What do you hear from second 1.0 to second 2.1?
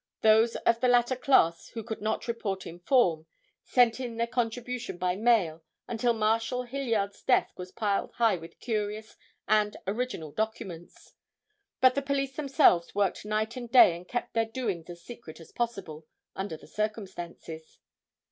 class who could